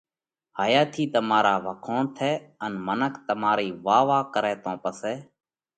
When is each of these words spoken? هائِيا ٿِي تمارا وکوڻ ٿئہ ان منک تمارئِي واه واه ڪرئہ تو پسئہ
هائِيا 0.57 0.81
ٿِي 0.93 1.03
تمارا 1.15 1.53
وکوڻ 1.65 2.01
ٿئہ 2.15 2.31
ان 2.63 2.71
منک 2.87 3.13
تمارئِي 3.27 3.69
واه 3.85 4.03
واه 4.09 4.23
ڪرئہ 4.33 4.55
تو 4.63 4.71
پسئہ 4.83 5.13